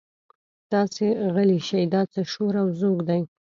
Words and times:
تاسې 0.71 1.05
غلي 1.33 1.59
شئ 1.67 1.83
دا 1.93 2.01
څه 2.13 2.21
شور 2.31 2.53
او 2.61 2.67
ځوږ 2.79 2.97
دی. 3.09 3.21